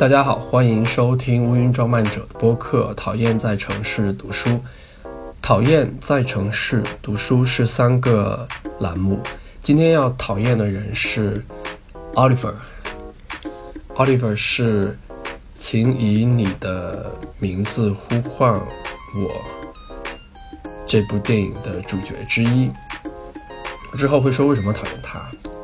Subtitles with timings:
[0.00, 2.94] 大家好，欢迎收听乌云装漫者播客。
[2.94, 4.58] 讨厌在城市读书，
[5.42, 9.20] 讨厌在城市读书是三个栏目。
[9.60, 11.44] 今天要讨厌的人是
[12.14, 12.54] Oliver。
[13.94, 14.98] Oliver 是，
[15.54, 19.30] 请以你的名字呼唤我。
[20.86, 22.70] 这部电影的主角之一。
[23.98, 25.20] 之后会说为什么讨厌他。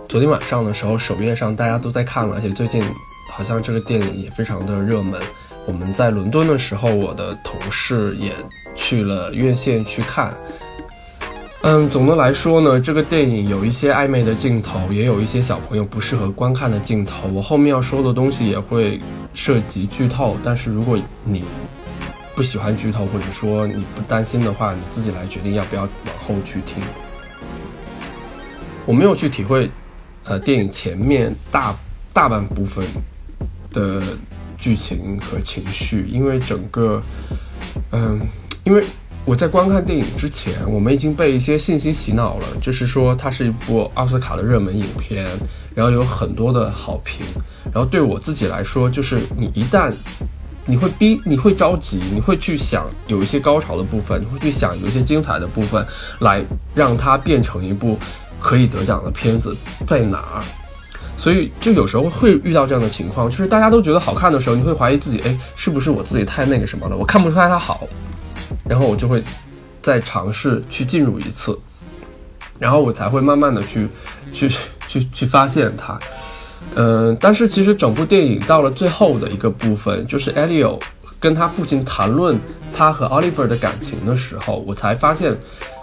[0.06, 2.82] 昨天晚上的时候，首页上大家都在看了，而且最近。
[3.36, 5.20] 好像这个电影也非常的热门。
[5.66, 8.32] 我们在伦敦的时候，我的同事也
[8.74, 10.32] 去了院线去看。
[11.60, 17.28] 嗯，总的来说呢，这个电影有一些暧昧的镜头，也有一些小朋友不适合观看的镜头。
[17.28, 18.98] 我后面要说的东西也会
[19.34, 21.44] 涉及剧透，但是如果你
[22.34, 25.90] 不喜欢剧透，或者说你不担心的话，你自己来决定要不要往
[26.26, 26.82] 后去听。
[28.86, 29.70] 我没有去体会，
[30.24, 31.76] 呃，电影前面大
[32.14, 32.82] 大半部分。
[33.76, 34.00] 的
[34.56, 36.98] 剧情和情绪，因为整个，
[37.92, 38.18] 嗯，
[38.64, 38.82] 因为
[39.26, 45.26] 我在观看电影之前，我们已经被一些信息洗脑了，就是说它是一部奥斯卡的热门影片，
[45.74, 47.26] 然后有很多的好评，
[47.70, 49.92] 然后对我自己来说，就是你一旦
[50.64, 55.86] 你会逼，你会着急，你会去想有一些高潮的部分，你会去想有一些精彩的部分，
[56.20, 56.42] 来
[56.74, 57.98] 让它变成一部
[58.40, 59.54] 可以得奖的片子
[59.86, 60.42] 在哪儿。
[61.16, 66.96] 所以就有时候会遇到这样的情况，就是大家都觉得好看的时候，你会怀疑自己，哎，是不是我自己太那个什么了？
[66.96, 67.88] 我看不出来它好，
[68.68, 69.22] 然后我就会
[69.80, 71.58] 再尝试去进入一次，
[72.58, 73.88] 然后我才会慢慢的去
[74.32, 74.48] 去
[74.86, 75.98] 去去发现它。
[76.74, 80.78] 嗯，但是其实整部电影到了最后的一个部分，就是 Elio
[81.18, 82.38] 跟他父亲谈论
[82.74, 85.34] 他和 Oliver 的感情的时候，我才发现，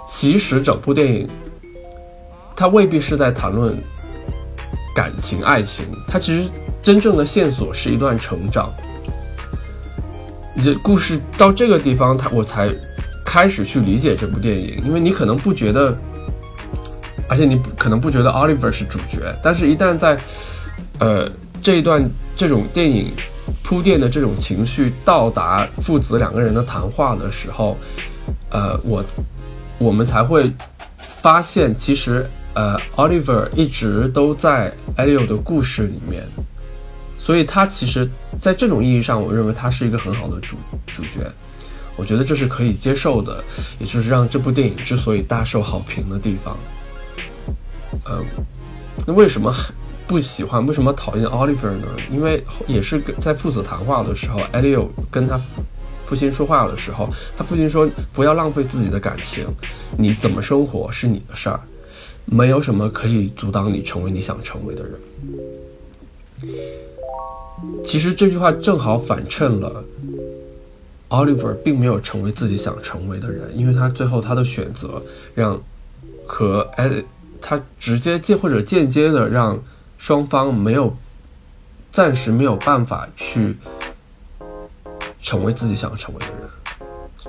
[0.08, 1.28] 其实整部电影
[2.56, 3.76] 他未必是在谈论。
[4.94, 6.50] 感情、爱情，它其实
[6.84, 8.72] 真正的线索是一段成长。
[10.64, 12.70] 这故事到这个地方，他我才
[13.26, 14.80] 开始去理解这部电影。
[14.86, 15.98] 因为你可能不觉得，
[17.28, 20.18] 而且你可能不觉得 Oliver 是主角，但是一旦在
[21.00, 21.30] 呃
[21.62, 22.08] 这一段
[22.38, 23.12] 这种电影
[23.64, 27.76] 铺垫的这种情绪到达父子两个人的谈话的时候，
[28.52, 29.04] 呃，我
[29.80, 30.54] 我们才会
[31.22, 32.30] 发现其实。
[32.54, 36.24] 呃，Oliver 一直都在 Elio 的故事里面，
[37.18, 38.08] 所以他其实，
[38.42, 40.56] 在这种意义上，我认为他是一个很好的主
[40.86, 41.30] 主角。
[41.96, 43.44] 我觉得这是可以接受的，
[43.80, 46.58] 也就是让这部电影之所以大受好评的地方。
[48.06, 48.20] 呃，
[49.06, 49.54] 那为什么
[50.08, 50.66] 不喜欢？
[50.66, 51.88] 为什么讨厌 Oliver 呢？
[52.12, 55.40] 因为也是在父子谈话的时候，Elio 跟他
[56.06, 59.46] 父亲说话的时候，他父亲说：“不要浪费自己的感情，
[59.98, 61.60] 你怎么生活是你的事儿。”
[62.34, 64.94] 没有什么可以阻挡你成为你想成为的人。
[67.86, 69.84] 其实这句话正好反衬了
[71.10, 75.00] ，Oliver 并没有成为自己想成为的人，因为他最后他的选择
[75.36, 75.62] 让
[76.26, 77.04] 和哎，
[77.40, 79.62] 他直接间或者间接的让
[80.00, 80.92] 双方没有
[81.92, 83.56] 暂时没有办法去
[85.22, 86.50] 成为自己想成为的人，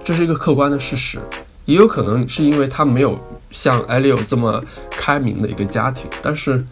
[0.02, 1.20] 这是一个客观的事实。
[1.66, 3.18] 也有可能是因为他没有
[3.54, 6.62] 像艾利欧这么开明的一个家庭，但是，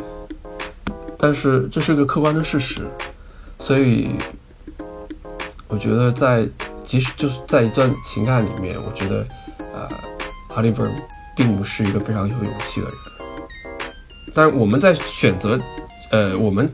[1.16, 2.80] 但是这是个客观的事实，
[3.60, 4.10] 所以
[5.68, 6.46] 我觉得在
[6.84, 9.24] 即使就是在一段情感里面，我觉得
[9.58, 9.88] 呃
[10.56, 10.90] ，Oliver
[11.36, 12.96] 并不是一个非常有勇气的人，
[14.34, 15.58] 但我们在选择
[16.10, 16.68] 呃我们。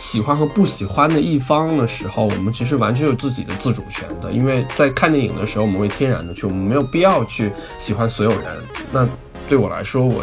[0.00, 4.32] 喜欢和不喜欢的一方的时候，我们其实完全有自己的自主权的。
[4.32, 8.40] 因为在看电影的时候，我们会天然的去，我们没有必要去喜欢所有人。
[8.92, 9.08] 那
[9.48, 10.22] 对我来说，我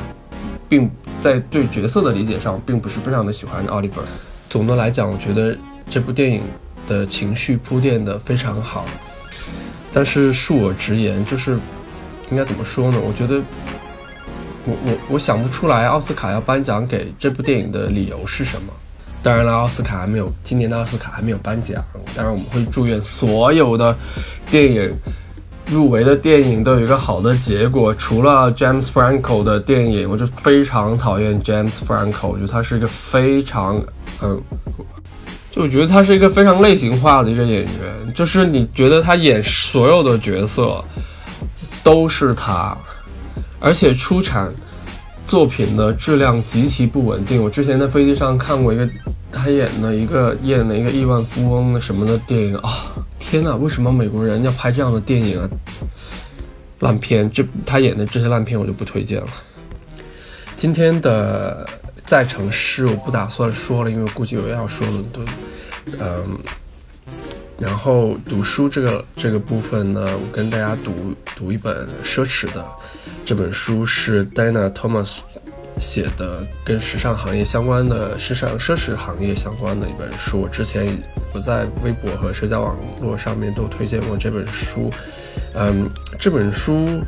[0.68, 4.00] 并在对角色的理解上，并不是非常的喜欢奥利弗。
[4.50, 5.58] 总的来讲，我觉得
[5.90, 6.42] 这部电影
[6.88, 8.86] 的情绪铺垫的非常好。
[9.92, 11.58] 但是恕我直言，就是
[12.30, 13.00] 应该怎么说呢？
[13.04, 13.42] 我觉得
[14.66, 18.74] 我我我想不出来奥斯卡要颁奖给这部电影的理由是什么。
[19.22, 21.84] 当然了，奥斯卡还没有，今年的奥斯卡还没有颁奖。
[22.16, 23.98] 当然，我们会祝愿所有的
[24.50, 24.96] 电影
[25.70, 27.94] 入围的电影都有一个好的结果。
[27.96, 33.82] 除了 James Franco 的电影，我就非常讨厌 James Franco，我觉得他是一个非常，
[34.22, 34.42] 嗯，
[35.52, 40.84] 就我觉得他是一个非常类型化的一个演员，就是你觉得他演所有的角色
[41.84, 42.76] 都是他，
[43.60, 44.54] 而且出产。
[45.28, 47.44] 作品的质量极其不稳定。
[47.44, 48.90] 我之前在飞机上看过一个
[49.32, 52.92] 他演的一个演的一个亿万富翁的什么的电影啊！
[53.20, 55.50] 天哪，为什么美国人要拍这样的电影啊？
[56.80, 59.28] 烂片，这他演的这些烂片我就不推荐了。
[60.56, 61.68] 今天的
[62.06, 65.26] 在城市我不打算说了，因为估计我要说伦敦。
[66.00, 66.40] 嗯，
[67.58, 72.66] 然后读书这个这个部分呢，我跟大家读读一本奢侈的，
[73.26, 75.20] 这本书是 Dana tomas
[75.80, 80.42] 写的，跟时尚行业相关的时尚奢侈行业相关的一本书。
[80.42, 80.98] 我之前
[81.34, 84.90] 我在微博和社交网络上面都推荐过这本书。
[85.54, 85.90] 嗯，
[86.20, 87.02] 这本书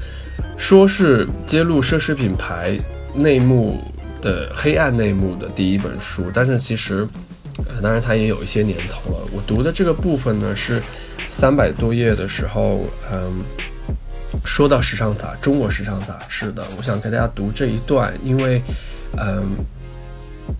[0.58, 2.80] 说是揭露奢侈品牌
[3.14, 3.80] 内幕
[4.22, 7.08] 的黑暗内幕的第一本书，但是其实。
[7.68, 9.20] 呃，当然它也有一些年头了。
[9.34, 10.82] 我读的这个部分呢是
[11.30, 13.44] 三百多页的时候，嗯，
[14.46, 18.62] 说到时尚杂中国时尚杂志的，我想给大家读这一段，因为，
[19.18, 19.56] 嗯。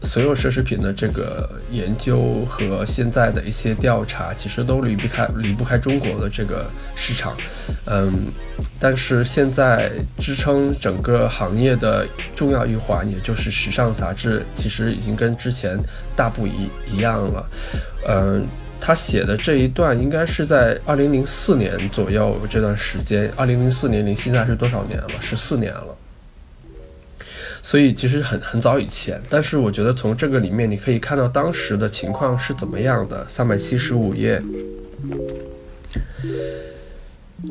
[0.04, 7.36] 所有奢侈品的这个研究和现在的一些调查，其实都离不开离不开中国的这个市场，
[7.88, 8.14] 嗯，
[8.80, 15.78] 但是现在支撑整个行业的重要一环，也就是时尚杂志，其实已经跟之前
[16.16, 17.50] 大不一一样了，
[18.08, 18.46] 嗯，
[18.82, 25.10] 他写的这一段应该是在二零零四年左右这段时间，二零零四年离现在是多少年了？
[25.22, 25.96] 十四年了。
[27.62, 33.24] 所以其实很很早以前，但是我觉得从这个里面你可以看到当时的情况是怎么样的。
[33.30, 34.42] 三百七十五页，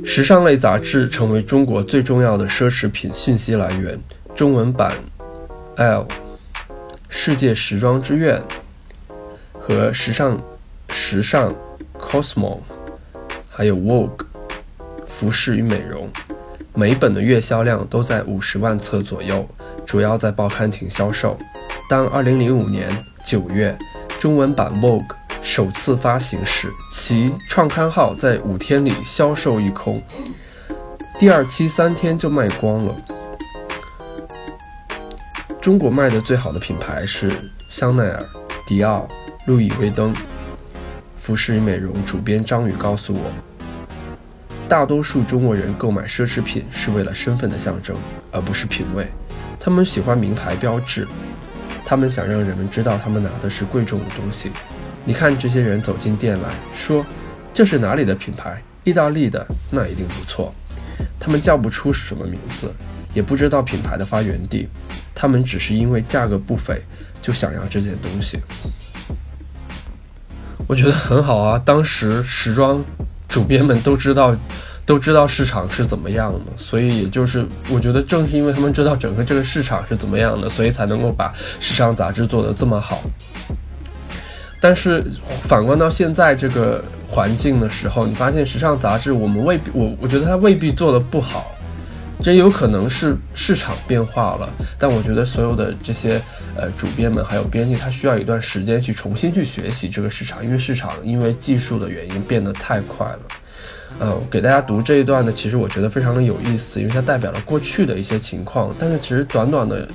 [0.05, 3.97] 时尚类杂志成为中国最重要的奢侈品信息来源。
[4.35, 4.93] 中文版
[5.77, 6.09] ，L，
[7.09, 8.43] 世界时装之愿
[9.53, 10.43] 和时尚
[11.11, 11.53] 时尚
[11.99, 12.59] ，Cosmo，
[13.49, 14.27] 还有 Vogue，
[15.09, 16.09] 服饰与美容，
[16.73, 19.45] 每本的月销量都在五十万册左右。
[19.85, 21.37] 主要在报刊亭销售。
[21.89, 22.89] 当2005年
[23.27, 23.77] 9月
[24.21, 25.03] 中文版《Vogue》
[25.43, 30.01] 首次发行时，其创刊号在五天里销售一空，
[31.19, 32.95] 第二期三天就卖光了。
[35.61, 37.29] 中国卖的最好的品牌是
[37.69, 38.25] 香奈儿、
[38.65, 39.09] 迪奥、
[39.47, 40.15] 路易威登。
[41.21, 43.31] 服饰与美容主编张宇告诉我，
[44.67, 47.95] 大多数中国人购买奢侈品是为了身份的象征，
[48.33, 49.07] 而不是品味。
[49.61, 51.07] 他们喜欢名牌标志，
[51.85, 54.51] 他们想让人们知道他们拿的是贵重的东西。
[55.05, 57.05] 你看这些人走进店来说
[57.53, 58.61] ：“这是哪里的品牌？
[58.85, 60.53] 意大利的，那一定不错。”
[61.21, 62.73] 他们叫不出是什么名字，
[63.13, 64.67] 也不知道品牌的发源地，
[65.15, 66.81] 他们只是因为价格不菲
[67.21, 68.41] 就想要这件东西。
[70.71, 72.81] 我觉得很好啊，当时时装
[73.29, 74.37] 主编们都知道。
[74.87, 83.01] 都知道市场是怎么样的，所以也就是我觉得正是因为他们知道整个这个市场是怎么样的，所以才能够把时尚杂志做得这么好。
[84.61, 85.05] 但是
[85.45, 91.53] 反观到现在这个环境的时候，你发现时尚杂志我们未必，我我觉得它未必做得不好，
[92.23, 94.49] 这有可能是市场变化了。
[94.79, 96.21] 但我觉得所有的这些
[96.57, 103.21] 呃主编们还有编辑，他需要一段时间去重新去学习这个市场，因为市场因为技术的原因变得太快了。
[103.99, 108.73] 呃，给大家读这一段呢，其实我觉得非常的有意思，因为它代表了过去的一些情况。
[108.79, 109.87] 但是其实短短的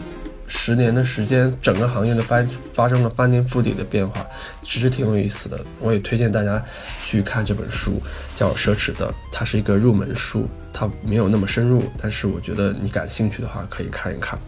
[0.47, 4.25] 十年的时间，整个行业的翻发生了翻天覆地的变化，
[4.63, 5.59] 其实挺有意思的。
[5.80, 6.63] 我也推荐大家
[7.03, 8.01] 去看这本书，
[8.36, 14.39] 叫《奢侈的》，它是一个入门书，它没有那么深入，但是我觉得你感兴趣的话可以看一看。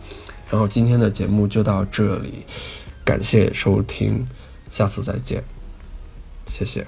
[0.50, 2.46] 然后今天的节目就到这里，
[3.04, 4.26] 感谢收听，
[4.70, 5.44] 下次再见，
[6.48, 6.86] 谢谢。